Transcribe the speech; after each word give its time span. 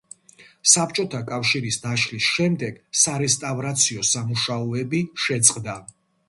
საბჭოთა 0.69 1.19
კავშირის 1.27 1.77
დაშლის 1.83 2.29
შემდეგ 2.37 2.79
სარესტავრაციო 3.03 4.07
სამუშაოები 4.13 5.05
შეწყდა. 5.27 5.79